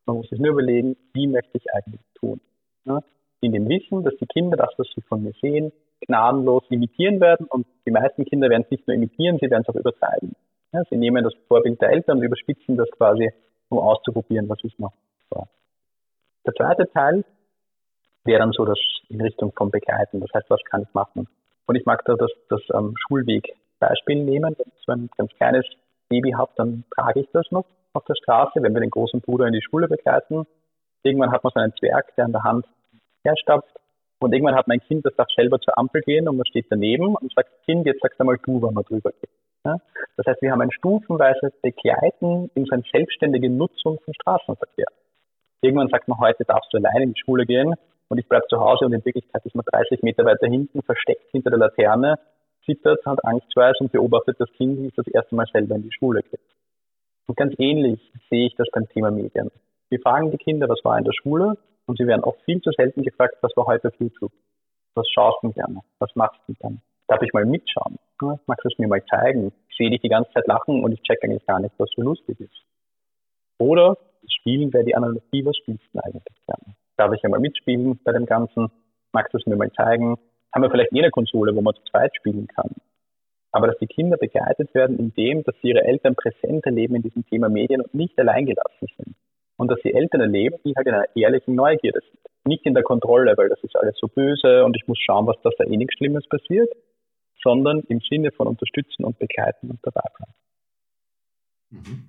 [0.07, 2.41] Man muss sich nur überlegen, wie möchte ich eigentlich tun.
[2.85, 3.01] Ja?
[3.41, 5.73] In dem Wissen, dass die Kinder das, was sie von mir sehen,
[6.07, 9.69] gnadenlos imitieren werden und die meisten Kinder werden es nicht nur imitieren, sie werden es
[9.69, 10.35] auch übertreiben.
[10.73, 10.83] Ja?
[10.91, 13.31] Sie nehmen das Vorbild der Eltern und überspitzen das quasi
[13.69, 14.93] um auszuprobieren, was ist noch
[15.31, 15.47] so.
[16.47, 17.25] Der zweite Teil
[18.25, 20.21] wäre dann so das in Richtung vom Begleiten.
[20.21, 21.29] Das heißt, was kann ich machen?
[21.67, 24.55] Und ich mag da das, das ähm, Schulweg-Beispiel nehmen.
[24.59, 25.67] Wenn ich so ein ganz kleines
[26.09, 29.47] Baby habe, dann trage ich das noch auf der Straße, wenn wir den großen Bruder
[29.47, 30.47] in die Schule begleiten.
[31.03, 32.67] Irgendwann hat man so einen Zwerg, der an der Hand
[33.25, 33.77] herstapft
[34.21, 37.17] Und irgendwann hat mein Kind, das darf selber zur Ampel gehen und man steht daneben
[37.17, 39.31] und sagt, Kind, jetzt sagst du mal du, wann man drüber geht.
[39.65, 39.79] Ja?
[40.17, 44.87] Das heißt, wir haben ein stufenweises Begleiten in so eine selbstständige Nutzung von Straßenverkehr.
[45.61, 47.75] Irgendwann sagt man, heute darfst du allein in die Schule gehen
[48.09, 51.31] und ich bleibe zu Hause und in Wirklichkeit ist man 30 Meter weiter hinten, versteckt
[51.31, 52.19] hinter der Laterne,
[52.65, 55.93] zittert, hat Angstweis und beobachtet das Kind, wie es das erste Mal selber in die
[55.93, 56.41] Schule geht.
[57.27, 59.51] Und ganz ähnlich sehe ich das beim Thema Medien.
[59.93, 61.59] Wir fragen die Kinder, was war in der Schule?
[61.85, 64.33] Und sie werden oft viel zu selten gefragt, was war heute auf YouTube?
[64.95, 65.81] Was schaust du gerne?
[65.99, 66.81] Was machst du dann?
[67.09, 67.99] Darf ich mal mitschauen?
[68.47, 69.53] Magst du es mir mal zeigen?
[69.69, 72.01] Ich sehe dich die ganze Zeit lachen und ich check eigentlich gar nicht, was so
[72.01, 72.65] lustig ist.
[73.59, 73.99] Oder
[74.41, 76.75] Spielen wäre die Analogie, was spielst du eigentlich gerne?
[76.97, 78.69] Darf ich einmal mitspielen bei dem Ganzen?
[79.13, 80.17] Magst du es mir mal zeigen?
[80.55, 82.71] Haben wir vielleicht eh eine Konsole, wo man zu zweit spielen kann?
[83.51, 87.03] Aber dass die Kinder begleitet werden in dem, dass sie ihre Eltern präsent erleben in
[87.03, 89.15] diesem Thema Medien und nicht alleingelassen sind
[89.63, 92.19] und dass die Eltern erleben, die halt in einer ehrlichen Neugierde sind.
[92.45, 95.37] Nicht in der Kontrolle, weil das ist alles so böse und ich muss schauen, was
[95.43, 96.69] das da eh nichts Schlimmes passiert,
[97.43, 100.35] sondern im Sinne von unterstützen und begleiten und dabei bleiben.
[101.71, 102.05] Mhm.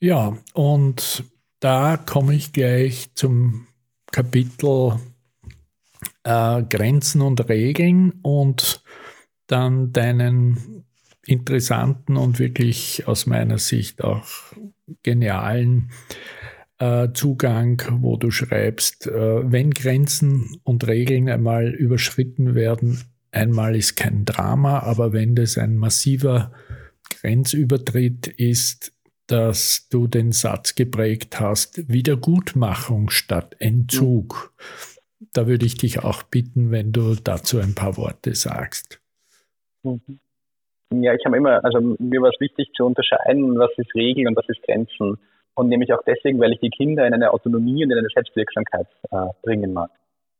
[0.00, 1.24] Ja, und
[1.60, 3.68] da komme ich gleich zum
[4.10, 4.98] Kapitel
[6.24, 8.82] äh, Grenzen und Regeln und
[9.46, 10.84] dann deinen
[11.24, 14.26] interessanten und wirklich aus meiner Sicht auch
[15.02, 15.90] genialen
[16.78, 23.96] äh, Zugang, wo du schreibst, äh, wenn Grenzen und Regeln einmal überschritten werden, einmal ist
[23.96, 26.52] kein Drama, aber wenn das ein massiver
[27.20, 28.92] Grenzübertritt ist,
[29.26, 34.52] dass du den Satz geprägt hast, Wiedergutmachung statt Entzug.
[35.32, 39.00] Da würde ich dich auch bitten, wenn du dazu ein paar Worte sagst.
[39.82, 40.20] Mhm.
[41.02, 44.36] Ja, ich habe immer, also mir war es wichtig zu unterscheiden, was ist Regeln und
[44.36, 45.18] was ist Grenzen.
[45.54, 48.88] Und nämlich auch deswegen, weil ich die Kinder in eine Autonomie und in eine Selbstwirksamkeit
[49.10, 49.90] äh, bringen mag.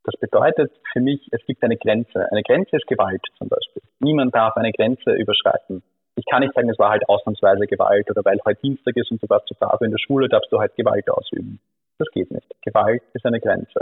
[0.05, 2.31] Das bedeutet für mich, es gibt eine Grenze.
[2.31, 3.83] Eine Grenze ist Gewalt zum Beispiel.
[4.01, 5.83] Niemand darf eine Grenze überschreiten.
[6.17, 9.23] Ich kann nicht sagen, es war halt ausnahmsweise Gewalt oder weil heute Dienstag ist und
[9.23, 11.59] du warst zu Tafel in der Schule, darfst du halt Gewalt ausüben.
[11.99, 12.47] Das geht nicht.
[12.63, 13.81] Gewalt ist eine Grenze.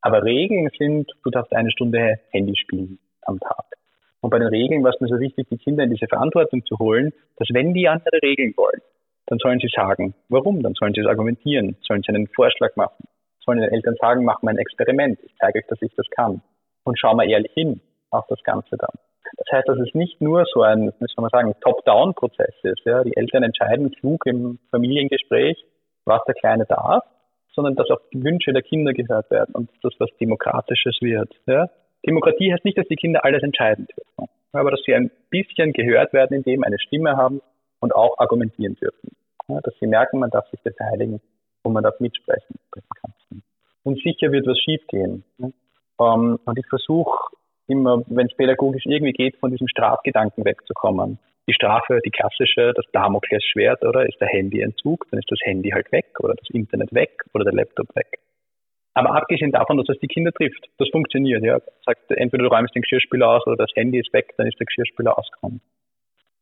[0.00, 3.64] Aber Regeln sind, du darfst eine Stunde Handy spielen am Tag.
[4.28, 6.78] Und bei den Regeln war es mir so wichtig, die Kinder in diese Verantwortung zu
[6.78, 8.82] holen, dass wenn die andere Regeln wollen,
[9.24, 13.08] dann sollen sie sagen, warum, dann sollen sie es argumentieren, sollen sie einen Vorschlag machen,
[13.42, 16.42] sollen den Eltern sagen, mach mal ein Experiment, ich zeige euch, dass ich das kann.
[16.84, 18.92] Und schau mal ehrlich hin auf das Ganze dann.
[19.38, 22.84] Das heißt, dass es nicht nur so ein, wie soll man sagen, Top-Down-Prozess ist.
[22.84, 23.02] Ja?
[23.04, 25.56] Die Eltern entscheiden klug im Familiengespräch,
[26.04, 27.02] was der Kleine darf,
[27.54, 31.32] sondern dass auch die Wünsche der Kinder gehört werden und dass das was Demokratisches wird.
[31.46, 31.70] Ja?
[32.06, 36.12] Demokratie heißt nicht, dass die Kinder alles entscheiden dürfen, aber dass sie ein bisschen gehört
[36.12, 37.40] werden, indem eine Stimme haben
[37.80, 39.10] und auch argumentieren dürfen.
[39.48, 41.20] Ja, dass sie merken, man darf sich beteiligen
[41.62, 42.56] und man darf mitsprechen.
[43.82, 45.24] Und sicher wird was schiefgehen.
[45.38, 47.34] Ähm, und ich versuche
[47.66, 51.18] immer, wenn es pädagogisch irgendwie geht, von diesem Strafgedanken wegzukommen.
[51.48, 55.90] Die Strafe, die klassische, das Damoklesschwert, oder ist der Handyentzug, dann ist das Handy halt
[55.92, 58.18] weg oder das Internet weg oder der Laptop weg.
[58.98, 61.44] Aber abgesehen davon, dass es die Kinder trifft, das funktioniert.
[61.44, 61.60] Ja.
[61.86, 64.66] Sagt, entweder du räumst den Geschirrspüler aus oder das Handy ist weg, dann ist der
[64.66, 65.60] Geschirrspüler ausgekommen.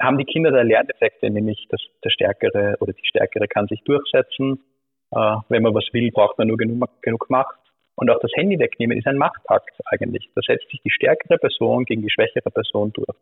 [0.01, 4.64] Haben die Kinder da Lerneffekte, nämlich dass der Stärkere oder die Stärkere kann sich durchsetzen.
[5.11, 7.59] Äh, wenn man was will, braucht man nur genug, genug Macht.
[7.95, 10.31] Und auch das Handy wegnehmen ist ein Machtakt eigentlich.
[10.35, 13.19] Da setzt sich die stärkere Person gegen die schwächere Person durch.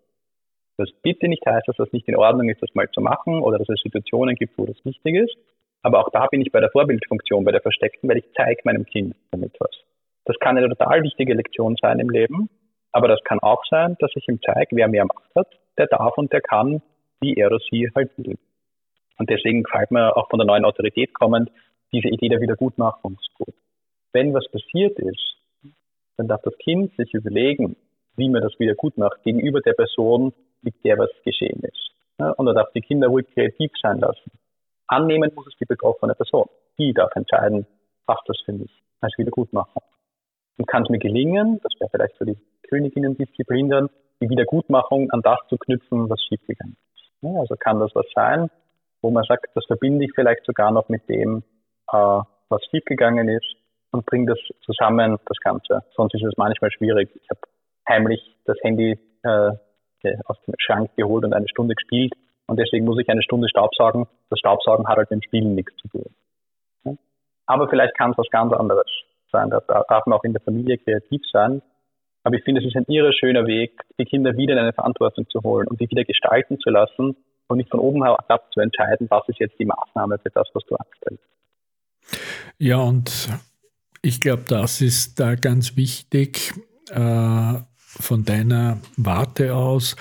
[0.77, 3.59] Das bitte nicht heißt, dass das nicht in Ordnung ist, das mal zu machen oder
[3.59, 5.37] dass es Situationen gibt, wo das wichtig ist.
[5.85, 8.87] Aber auch da bin ich bei der Vorbildfunktion, bei der Versteckten, weil ich zeige meinem
[8.87, 9.71] Kind damit was.
[10.25, 12.49] Das kann eine total wichtige Lektion sein im Leben,
[12.91, 16.17] aber das kann auch sein, dass ich ihm zeige, wer mehr Macht hat, der darf
[16.17, 16.81] und der kann,
[17.21, 18.39] wie er oder sie halt will.
[19.19, 21.51] Und deswegen gefällt mir auch von der neuen Autorität kommend
[21.93, 23.55] diese Idee der Wiedergutmachung gut.
[24.13, 25.37] Wenn was passiert ist,
[26.17, 27.77] dann darf das Kind sich überlegen,
[28.17, 31.91] wie man das wieder gut macht gegenüber der Person, mit der was geschehen ist.
[32.39, 34.31] Und er darf die Kinder ruhig kreativ sein lassen.
[34.95, 36.47] Annehmen muss es die betroffene Person.
[36.79, 37.67] Die darf entscheiden,
[38.07, 39.83] passt das für mich als Wiedergutmacher.
[40.57, 45.21] Und kann es mir gelingen, das wäre vielleicht für die Königinnen-Disziplin dann, die Wiedergutmachung an
[45.23, 47.11] das zu knüpfen, was schiefgegangen ist.
[47.23, 48.49] Ja, also kann das was sein,
[49.03, 51.43] wo man sagt, das verbinde ich vielleicht sogar noch mit dem,
[51.93, 53.57] äh, was schiefgegangen ist
[53.91, 55.83] und bringe das zusammen, das Ganze.
[55.97, 57.11] Sonst ist es manchmal schwierig.
[57.21, 57.41] Ich habe
[57.89, 59.51] heimlich das Handy äh,
[60.27, 62.13] aus dem Schrank geholt und eine Stunde gespielt
[62.47, 64.07] und deswegen muss ich eine Stunde Staubsaugen.
[64.31, 66.99] Das Staubsaugen hat halt mit dem Spielen nichts zu tun.
[67.47, 68.87] Aber vielleicht kann es was ganz anderes
[69.31, 69.51] sein.
[69.51, 71.63] Da darf man auch in der Familie kreativ sein.
[72.23, 75.29] Aber ich finde, es ist ein irre schöner Weg, die Kinder wieder in eine Verantwortung
[75.29, 77.17] zu holen und die wieder gestalten zu lassen
[77.49, 80.65] und nicht von oben herab zu entscheiden, was ist jetzt die Maßnahme für das, was
[80.65, 81.23] du anstellst.
[82.59, 83.29] Ja, und
[84.07, 86.53] Ich glaube, das ist da ganz wichtig
[86.91, 89.97] äh, von deiner Warte aus,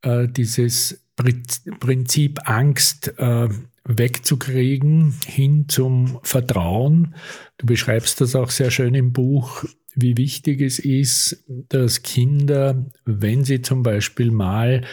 [0.00, 3.48] äh, dieses Prinzip Angst äh,
[3.84, 7.14] wegzukriegen hin zum Vertrauen.
[7.58, 13.44] Du beschreibst das auch sehr schön im Buch, wie wichtig es ist, dass Kinder, wenn
[13.44, 14.84] sie zum Beispiel mal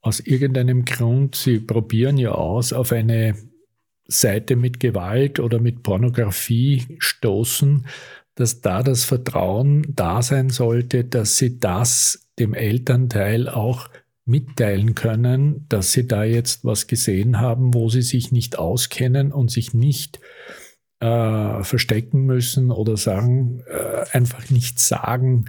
[0.00, 3.34] aus irgendeinem Grund, sie probieren ja aus, auf eine
[4.06, 7.86] Seite mit Gewalt oder mit Pornografie stoßen,
[8.34, 13.88] dass da das Vertrauen da sein sollte, dass sie das dem Elternteil auch
[14.26, 19.50] mitteilen können, dass sie da jetzt was gesehen haben, wo sie sich nicht auskennen und
[19.50, 20.20] sich nicht
[21.00, 25.44] äh, verstecken müssen oder sagen, äh, einfach nicht sagen,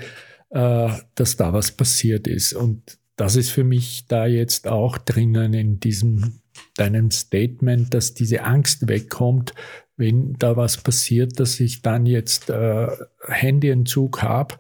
[0.50, 2.54] äh, dass da was passiert ist.
[2.54, 6.42] Und das ist für mich da jetzt auch drinnen in diesem
[6.78, 9.54] deinem Statement, dass diese Angst wegkommt,
[9.98, 12.88] wenn da was passiert, dass ich dann jetzt äh,
[13.28, 14.56] Handyentzug habe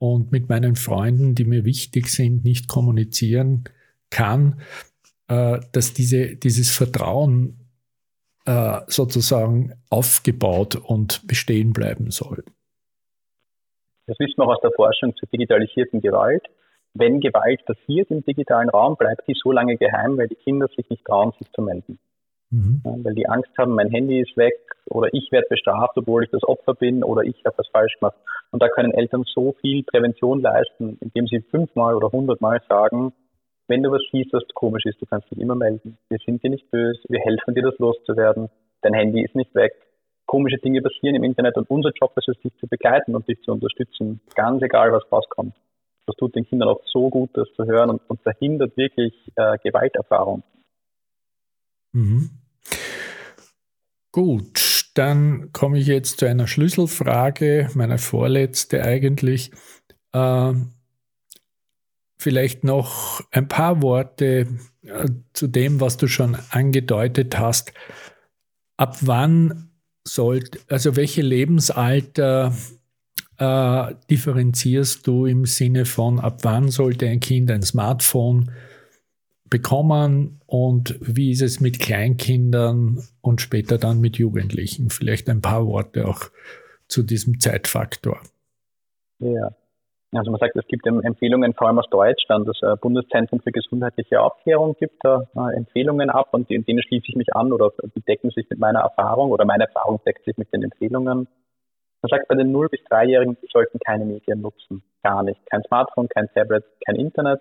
[0.00, 3.64] und mit meinen Freunden, die mir wichtig sind, nicht kommunizieren
[4.08, 4.62] kann,
[5.28, 7.68] äh, dass diese, dieses Vertrauen
[8.46, 12.42] äh, sozusagen aufgebaut und bestehen bleiben soll.
[14.06, 16.46] Das wissen wir auch aus der Forschung zur digitalisierten Gewalt.
[16.94, 20.88] Wenn Gewalt passiert im digitalen Raum, bleibt die so lange geheim, weil die Kinder sich
[20.88, 21.98] nicht trauen, sich zu melden.
[22.50, 22.80] Mhm.
[22.84, 24.54] Weil die Angst haben, mein Handy ist weg
[24.86, 28.16] oder ich werde bestraft, obwohl ich das Opfer bin oder ich habe was falsch gemacht.
[28.50, 33.12] Und da können Eltern so viel Prävention leisten, indem sie fünfmal oder hundertmal sagen,
[33.68, 35.96] wenn du was siehst, was komisch ist, du kannst dich immer melden.
[36.08, 38.48] Wir sind dir nicht böse, wir helfen dir, das loszuwerden.
[38.82, 39.72] Dein Handy ist nicht weg.
[40.26, 43.40] Komische Dinge passieren im Internet und unser Job ist es, dich zu begleiten und dich
[43.42, 45.54] zu unterstützen, ganz egal, was rauskommt.
[46.06, 49.56] Das tut den Kindern auch so gut, das zu hören und, und verhindert wirklich äh,
[49.62, 50.42] Gewalterfahrung.
[51.92, 52.30] Mhm.
[54.12, 59.52] Gut, dann komme ich jetzt zu einer Schlüsselfrage, meine vorletzte eigentlich.
[60.12, 60.54] Äh,
[62.18, 64.46] vielleicht noch ein paar Worte
[64.82, 67.72] äh, zu dem, was du schon angedeutet hast.
[68.76, 69.70] Ab wann
[70.04, 72.52] sollte, also welche Lebensalter
[73.38, 78.50] äh, differenzierst du im Sinne von, ab wann sollte ein Kind ein Smartphone
[79.50, 84.90] bekommen und wie ist es mit Kleinkindern und später dann mit Jugendlichen?
[84.90, 86.30] Vielleicht ein paar Worte auch
[86.88, 88.20] zu diesem Zeitfaktor.
[89.18, 89.50] Ja,
[90.12, 92.48] also man sagt, es gibt Empfehlungen, vor allem aus Deutschland.
[92.48, 97.06] Das äh, Bundeszentrum für gesundheitliche Aufklärung gibt da äh, Empfehlungen ab und in denen schließe
[97.08, 100.36] ich mich an oder die decken sich mit meiner Erfahrung oder meine Erfahrung deckt sich
[100.36, 101.28] mit den Empfehlungen.
[102.02, 104.82] Man sagt, bei den 0- bis 3-Jährigen, die sollten keine Medien nutzen.
[105.04, 105.40] Gar nicht.
[105.50, 107.40] Kein Smartphone, kein Tablet, kein Internet.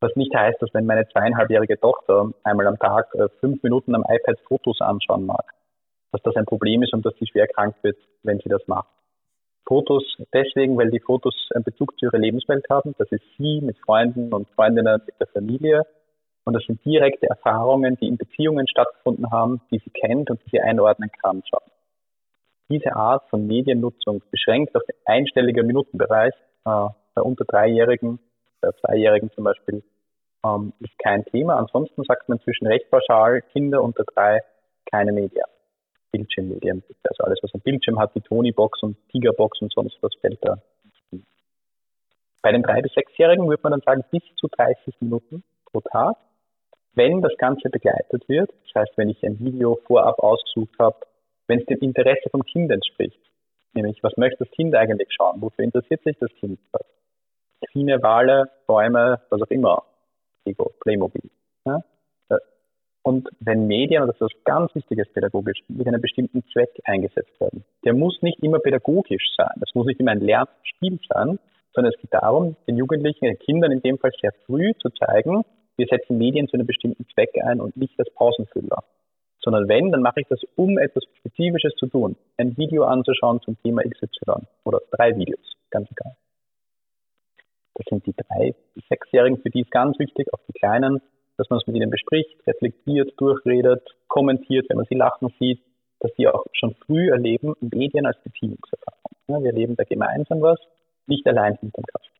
[0.00, 4.04] Was nicht heißt, dass wenn meine zweieinhalbjährige Tochter einmal am Tag äh, fünf Minuten am
[4.08, 5.44] iPad Fotos anschauen mag,
[6.12, 8.88] dass das ein Problem ist und dass sie schwer krank wird, wenn sie das macht.
[9.66, 12.94] Fotos deswegen, weil die Fotos einen Bezug zu ihrer Lebenswelt haben.
[12.98, 15.82] Das ist sie mit Freunden und Freundinnen, mit der Familie.
[16.44, 20.50] Und das sind direkte Erfahrungen, die in Beziehungen stattgefunden haben, die sie kennt und die
[20.50, 21.42] sie einordnen kann.
[22.70, 26.34] Diese Art von Mediennutzung beschränkt auf den einstelligen Minutenbereich
[26.64, 28.18] äh, bei unter Dreijährigen
[28.60, 29.82] bei Zweijährigen zum Beispiel,
[30.44, 31.56] ähm, ist kein Thema.
[31.56, 34.40] Ansonsten sagt man inzwischen recht pauschal, Kinder unter drei,
[34.90, 35.44] keine Medien.
[36.12, 36.82] Bildschirmmedien.
[37.04, 40.58] Also alles, was ein Bildschirm hat, die Tony-Box und Tiger-Box und sonst was fällt da.
[42.42, 46.16] Bei den drei bis sechsjährigen würde man dann sagen, bis zu 30 Minuten pro Tag.
[46.94, 50.96] Wenn das Ganze begleitet wird, das heißt, wenn ich ein Video vorab ausgesucht habe,
[51.46, 53.20] wenn es dem Interesse vom Kind entspricht,
[53.74, 56.82] nämlich was möchte das Kind eigentlich schauen, wofür interessiert sich das Kind, was
[57.62, 59.84] Delfine, Wale, Bäume, was auch immer.
[60.44, 61.30] Lego, Playmobil.
[61.66, 61.80] Ja?
[62.30, 62.38] Äh,
[63.02, 67.64] und wenn Medien, das ist was ganz Wichtiges pädagogisch, mit einem bestimmten Zweck eingesetzt werden,
[67.84, 69.54] der muss nicht immer pädagogisch sein.
[69.56, 71.38] Das muss nicht immer ein Lernspiel sein,
[71.74, 75.44] sondern es geht darum, den Jugendlichen, den Kindern in dem Fall sehr früh zu zeigen,
[75.76, 78.84] wir setzen Medien zu einem bestimmten Zweck ein und nicht als Pausenfüller.
[79.42, 82.16] Sondern wenn, dann mache ich das, um etwas Spezifisches zu tun.
[82.36, 86.14] Ein Video anzuschauen zum Thema XY oder drei Videos, ganz egal.
[87.80, 91.00] Das sind die drei bis sechsjährigen, für die ist ganz wichtig, auch die Kleinen,
[91.38, 95.62] dass man es mit ihnen bespricht, reflektiert, durchredet, kommentiert, wenn man sie lachen sieht,
[96.00, 99.12] dass sie auch schon früh erleben, Medien als Beziehungserfahrung.
[99.28, 100.58] Ja, wir erleben da gemeinsam was,
[101.06, 102.18] nicht allein hinterm Kasten.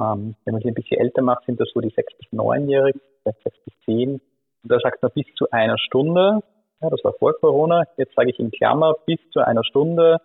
[0.00, 3.02] Ähm, wenn man sie ein bisschen älter macht, sind das so die sechs bis neunjährigen,
[3.20, 4.12] vielleicht sechs bis zehn.
[4.14, 6.40] Und da sagt man bis zu einer Stunde,
[6.80, 10.22] ja, das war vor Corona, jetzt sage ich in Klammer, bis zu einer Stunde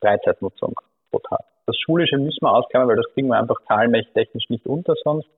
[0.00, 0.74] Freizeitnutzung
[1.10, 1.44] pro Tag.
[1.66, 5.28] Das Schulische müssen wir ausklammern, weil das kriegen wir einfach zahlenmächtig nicht unter sonst.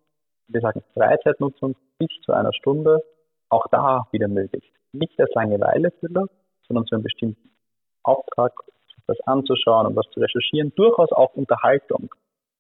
[0.49, 3.03] Wir sagen Freizeitnutzung bis zu einer Stunde,
[3.49, 4.73] auch da wieder möglich.
[4.93, 6.27] Nicht als Langeweile-Füller,
[6.67, 7.51] sondern zu einem bestimmten
[8.03, 8.53] Auftrag,
[9.07, 12.15] was anzuschauen und was zu recherchieren, durchaus auch Unterhaltung,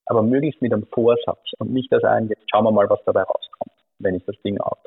[0.06, 3.22] aber möglichst mit einem Vorsatz und nicht als ein, jetzt schauen wir mal, was dabei
[3.22, 4.78] rauskommt, wenn ich das Ding auf.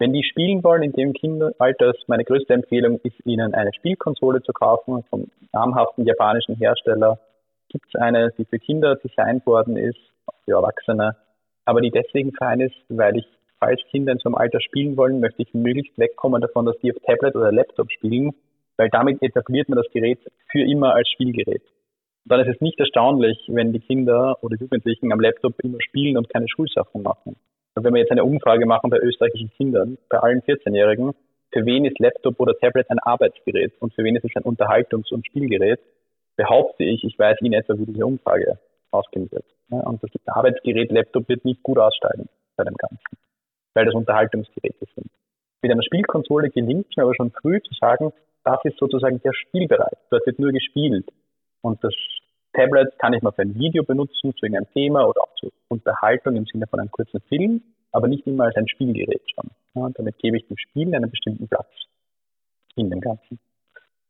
[0.00, 4.42] Wenn die spielen wollen in dem Kinderalter, ist meine größte Empfehlung, ist ihnen eine Spielkonsole
[4.42, 7.18] zu kaufen vom namhaften japanischen Hersteller.
[7.68, 9.98] Gibt es eine, die für Kinder designt worden ist,
[10.44, 11.16] für Erwachsene,
[11.64, 13.26] aber die deswegen fein ist, weil ich,
[13.58, 16.90] falls Kinder in so einem Alter spielen wollen, möchte ich möglichst wegkommen davon, dass die
[16.90, 18.32] auf Tablet oder Laptop spielen,
[18.78, 20.18] weil damit etabliert man das Gerät
[20.50, 21.62] für immer als Spielgerät.
[22.24, 26.28] Dann ist es nicht erstaunlich, wenn die Kinder oder Jugendlichen am Laptop immer spielen und
[26.28, 27.36] keine Schulsachen machen.
[27.74, 31.12] Und wenn wir jetzt eine Umfrage machen bei österreichischen Kindern, bei allen 14-Jährigen,
[31.52, 35.12] für wen ist Laptop oder Tablet ein Arbeitsgerät und für wen ist es ein Unterhaltungs-
[35.12, 35.80] und Spielgerät,
[36.38, 38.58] behaupte ich, ich weiß in etwa, wie diese Umfrage
[38.90, 39.44] ausgehen wird.
[39.68, 43.18] Und das Arbeitsgerät Laptop wird nicht gut aussteigen bei dem Ganzen,
[43.74, 45.10] weil das Unterhaltungsgeräte sind.
[45.60, 48.12] Mit einer Spielkonsole gelingt es mir aber schon früh zu sagen,
[48.44, 49.98] das ist sozusagen der Spielbereich.
[50.10, 51.10] Dort wird nur gespielt.
[51.60, 51.92] Und das
[52.54, 56.36] Tablet kann ich mal für ein Video benutzen, zu irgendeinem Thema oder auch zur Unterhaltung
[56.36, 59.50] im Sinne von einem kurzen Film, aber nicht immer als ein Spielgerät schon.
[59.74, 61.68] Ja, damit gebe ich dem Spiel einen bestimmten Platz
[62.76, 63.38] in dem Ganzen.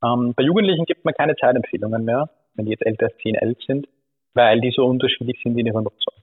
[0.03, 3.59] Ähm, bei Jugendlichen gibt man keine Zeitempfehlungen mehr, wenn die jetzt älter als 10, 11
[3.67, 3.89] sind,
[4.35, 6.15] weil die so unterschiedlich sind in ihrer Nutzung.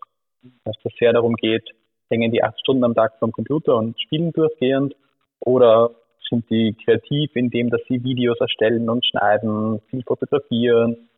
[0.63, 1.67] Dass das sehr darum geht,
[2.09, 4.95] hängen die acht Stunden am Tag vom Computer und spielen durchgehend
[5.39, 5.91] oder
[6.29, 11.09] sind die kreativ in dem, dass sie Videos erstellen und schneiden, viel fotografieren,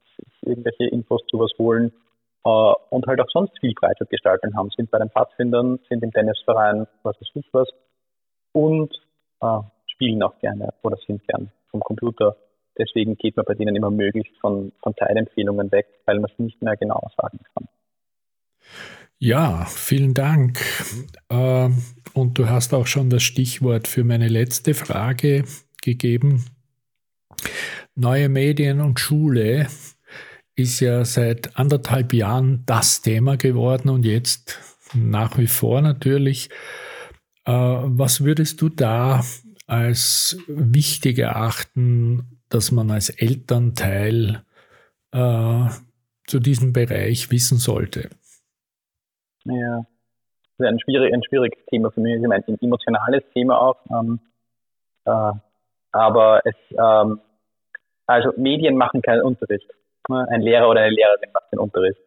[0.42, 1.92] irgendwelche Infos zu was holen
[2.46, 6.12] äh, und halt auch sonst viel Freizeit gestalten haben, sind bei den Pfadfindern, sind im
[6.12, 7.70] Tennisverein, was weiß ich was
[8.54, 8.94] und
[9.42, 12.36] äh, spielen auch gerne oder sind gern vom Computer.
[12.78, 16.62] Deswegen geht man bei denen immer möglichst von, von Teilempfehlungen weg, weil man es nicht
[16.62, 17.68] mehr genau sagen kann.
[19.20, 20.60] Ja, vielen Dank.
[21.30, 21.82] Ähm,
[22.14, 25.44] und du hast auch schon das Stichwort für meine letzte Frage
[25.82, 26.46] gegeben.
[27.96, 29.68] Neue Medien und Schule
[30.56, 34.60] ist ja seit anderthalb Jahren das Thema geworden und jetzt
[34.94, 36.50] nach wie vor natürlich.
[37.46, 39.24] Äh, was würdest du da
[39.66, 44.44] als wichtig erachten, dass man als Elternteil
[45.12, 45.66] äh,
[46.26, 48.10] zu diesem Bereich wissen sollte?
[49.46, 49.86] Ja,
[50.58, 52.16] das ist ein, schwierig, ein schwieriges Thema für mich.
[52.16, 53.78] Ich meine, ein emotionales Thema auch.
[53.90, 54.20] Ähm,
[55.06, 55.32] äh,
[55.92, 57.22] aber es, ähm,
[58.06, 59.70] also Medien machen keinen Unterricht.
[60.10, 62.00] Ein Lehrer oder eine Lehrerin macht den Unterricht.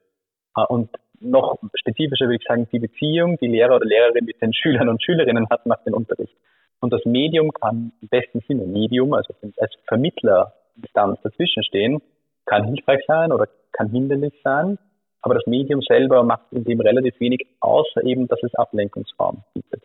[0.57, 4.53] Äh, und noch spezifischer würde ich sagen, die Beziehung, die Lehrer oder Lehrerin mit den
[4.55, 6.35] Schülern und Schülerinnen hat, macht den Unterricht.
[6.80, 12.00] Und das Medium kann im besten Sinne Medium, also als Vermittler Distanz dazwischen stehen,
[12.46, 14.78] kann hilfreich sein oder kann hinderlich sein.
[15.22, 19.82] Aber das Medium selber macht in dem relativ wenig, außer eben, dass es Ablenkungsraum bietet.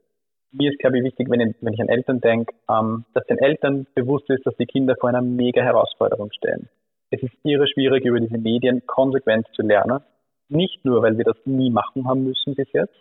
[0.51, 3.39] Mir ist, glaube ich, wichtig, wenn ich, wenn ich an Eltern denke, ähm, dass den
[3.39, 6.69] Eltern bewusst ist, dass die Kinder vor einer mega Herausforderung stehen.
[7.11, 9.99] Es ist irre schwierig, über diese Medien konsequent zu lernen.
[10.47, 12.95] Nicht nur, weil wir das nie machen haben müssen bis jetzt,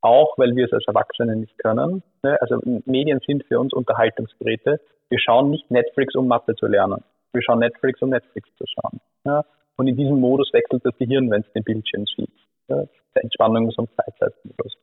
[0.00, 2.02] auch weil wir es als Erwachsene nicht können.
[2.22, 2.38] Ne?
[2.40, 4.80] Also Medien sind für uns Unterhaltungsgeräte.
[5.08, 7.02] Wir schauen nicht Netflix, um Mathe zu lernen.
[7.32, 9.00] Wir schauen Netflix, um Netflix zu schauen.
[9.24, 9.44] Ja?
[9.76, 12.30] Und in diesem Modus wechselt das Gehirn, wenn es den Bildschirm sieht.
[12.68, 12.84] Ja?
[13.14, 14.76] Entspannungs- und Freizeitmodus.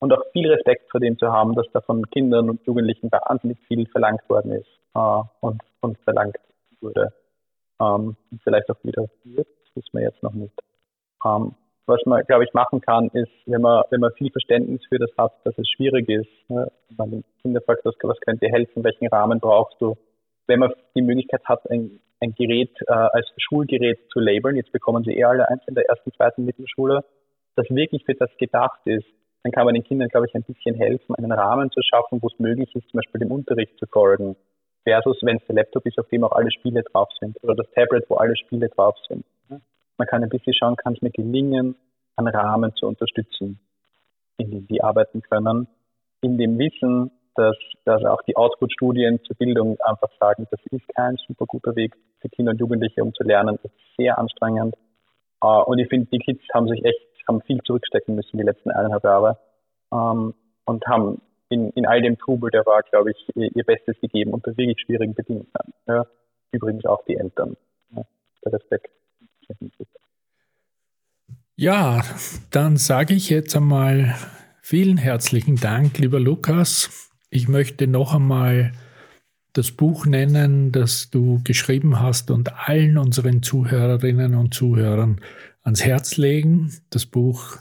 [0.00, 3.58] Und auch viel Respekt vor dem zu haben, dass da von Kindern und Jugendlichen wahnsinnig
[3.66, 6.36] viel verlangt worden ist äh, und, und verlangt
[6.80, 7.12] wurde
[7.80, 10.54] ähm, vielleicht auch wieder das wissen wir jetzt noch nicht.
[11.24, 11.54] Ähm,
[11.88, 15.10] was man, glaube ich, machen kann, ist, wenn man, wenn man viel Verständnis für das
[15.16, 16.70] hat, dass es schwierig ist, ne?
[16.90, 19.96] wenn man Kinder fragt, was, was könnte dir helfen, welchen Rahmen brauchst du,
[20.46, 25.04] wenn man die Möglichkeit hat, ein, ein Gerät äh, als Schulgerät zu labeln, jetzt bekommen
[25.04, 27.04] sie eh alle eins in der ersten, zweiten Mittelschule,
[27.56, 29.06] das wirklich für das gedacht ist,
[29.42, 32.26] dann kann man den Kindern, glaube ich, ein bisschen helfen, einen Rahmen zu schaffen, wo
[32.26, 34.36] es möglich ist, zum Beispiel dem Unterricht zu folgen,
[34.84, 37.70] versus wenn es der Laptop ist, auf dem auch alle Spiele drauf sind oder das
[37.74, 39.24] Tablet, wo alle Spiele drauf sind.
[39.98, 41.76] Man kann ein bisschen schauen, kann es mir gelingen,
[42.16, 43.60] einen Rahmen zu unterstützen,
[44.38, 45.68] in dem die arbeiten können,
[46.20, 51.16] in dem Wissen, dass, dass auch die Output-Studien zur Bildung einfach sagen, das ist kein
[51.26, 53.58] super guter Weg für Kinder und Jugendliche, um zu lernen.
[53.62, 54.74] Das ist sehr anstrengend.
[55.44, 56.98] Uh, und ich finde, die Kids haben sich echt,
[57.28, 59.38] haben viel zurückstecken müssen die letzten eineinhalb Jahre
[59.92, 64.32] ähm, und haben in, in all dem Trubel, der war, glaube ich, ihr Bestes gegeben
[64.32, 65.48] unter wirklich schwierigen Bedingungen.
[65.86, 66.06] Ja.
[66.50, 67.56] Übrigens auch die Eltern.
[67.94, 68.02] Ja.
[68.44, 68.90] Der Respekt.
[71.56, 72.04] Ja,
[72.50, 74.14] dann sage ich jetzt einmal
[74.62, 77.10] vielen herzlichen Dank, lieber Lukas.
[77.30, 78.72] Ich möchte noch einmal
[79.54, 85.20] das Buch nennen, das du geschrieben hast und allen unseren Zuhörerinnen und Zuhörern
[85.62, 86.72] ans Herz legen.
[86.90, 87.58] Das Buch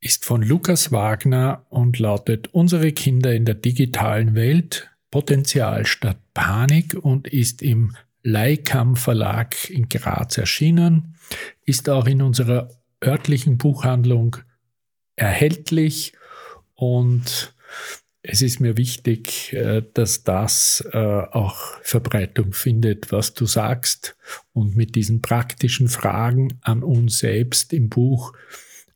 [0.00, 6.94] ist von Lukas Wagner und lautet Unsere Kinder in der digitalen Welt, Potenzial statt Panik
[6.94, 7.94] und ist im
[8.24, 11.16] Leikam Verlag in Graz erschienen,
[11.64, 12.70] ist auch in unserer
[13.04, 14.38] örtlichen Buchhandlung
[15.14, 16.14] erhältlich
[16.74, 17.54] und
[18.26, 24.16] es ist mir wichtig, äh, dass das äh, auch Verbreitung findet, was du sagst.
[24.54, 28.32] Und mit diesen praktischen Fragen an uns selbst im Buch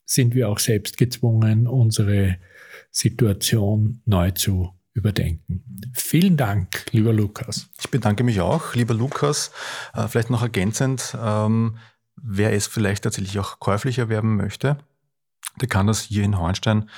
[0.03, 2.37] sind wir auch selbst gezwungen, unsere
[2.89, 5.63] Situation neu zu überdenken.
[5.93, 7.69] Vielen Dank, lieber Lukas.
[7.79, 9.51] Ich bedanke mich auch, lieber Lukas.
[9.93, 11.77] Äh, vielleicht noch ergänzend, ähm,
[12.15, 14.77] wer es vielleicht tatsächlich auch käuflich erwerben möchte,
[15.61, 16.89] der kann das hier in Hornstein,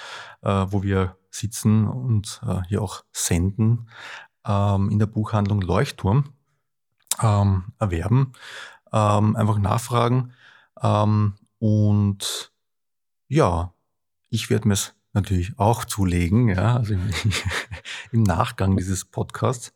[0.41, 3.87] wo wir sitzen und äh, hier auch senden,
[4.45, 6.33] ähm, in der Buchhandlung Leuchtturm
[7.21, 8.33] ähm, erwerben.
[8.91, 10.33] Einfach nachfragen.
[11.59, 12.51] Und
[13.29, 13.73] ja,
[14.29, 17.09] ich werde mir es natürlich auch zulegen, ja, also im,
[18.11, 19.73] im, Nachgang dieses Podcasts.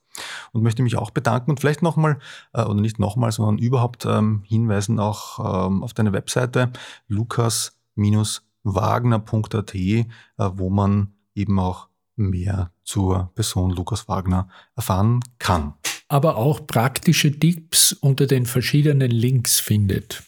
[0.54, 2.20] Und möchte mich auch bedanken und vielleicht nochmal,
[2.54, 6.72] äh, oder nicht nochmal, sondern überhaupt ähm, hinweisen auch ähm, auf deine Webseite
[7.10, 10.06] lukas-wagner.at, äh,
[10.38, 15.74] wo man eben auch mehr zur Person Lukas Wagner erfahren kann.
[16.08, 20.24] Aber auch praktische Tipps unter den verschiedenen Links findet.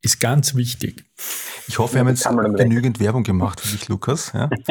[0.00, 1.04] Ist ganz wichtig.
[1.66, 4.32] Ich hoffe, wir haben jetzt genügend Werbung gemacht für dich, Lukas.
[4.32, 4.48] Ja?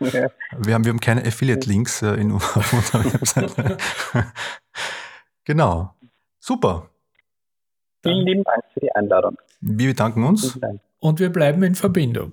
[0.00, 3.76] Wir, haben, wir haben keine Affiliate-Links äh, in auf unserer Webseite.
[5.44, 5.94] genau.
[6.40, 6.90] Super.
[8.02, 9.36] Vielen lieben Dank für die Einladung.
[9.60, 10.58] Wir bedanken uns.
[11.00, 12.32] Und wir bleiben in Verbindung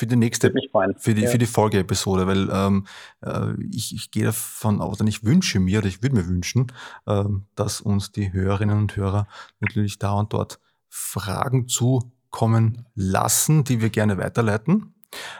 [0.00, 0.50] für die nächste,
[0.96, 1.28] für die, ja.
[1.28, 2.86] für die Folgeepisode, weil ähm,
[3.20, 6.72] äh, ich, ich gehe davon aus und ich wünsche mir, oder ich würde mir wünschen,
[7.06, 9.28] ähm, dass uns die Hörerinnen und Hörer
[9.60, 10.58] natürlich da und dort
[10.90, 14.94] Fragen zukommen lassen, die wir gerne weiterleiten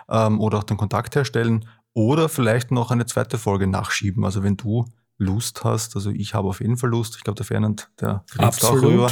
[0.08, 4.24] ähm, oder auch den Kontakt herstellen oder vielleicht noch eine zweite Folge nachschieben.
[4.24, 4.86] Also wenn du
[5.18, 8.64] Lust hast, also ich habe auf jeden Fall Lust, ich glaube der Fernand, der grinst
[8.64, 9.10] auch rüber,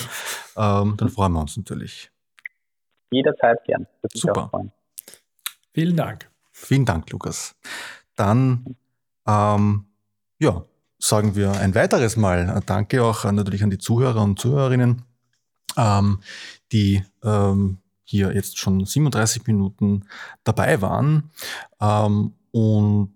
[0.56, 2.10] ähm, dann freuen wir uns natürlich.
[3.10, 3.86] Jederzeit gern.
[4.14, 4.50] Super.
[5.74, 6.30] Vielen Dank.
[6.52, 7.54] Vielen Dank, Lukas.
[8.16, 8.76] Dann,
[9.26, 9.86] ähm,
[10.38, 10.64] ja,
[10.98, 15.02] sagen wir ein weiteres Mal Danke auch natürlich an die Zuhörer und Zuhörerinnen,
[15.78, 16.18] ähm,
[16.72, 20.04] die ähm, hier jetzt schon 37 Minuten
[20.44, 21.30] dabei waren.
[21.80, 23.14] Ähm, und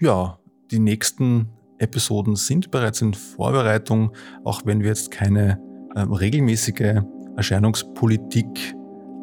[0.00, 0.38] ja,
[0.70, 4.12] die nächsten Episoden sind bereits in Vorbereitung,
[4.44, 5.60] auch wenn wir jetzt keine
[5.96, 7.02] ähm, regelmäßige
[7.36, 8.74] Erscheinungspolitik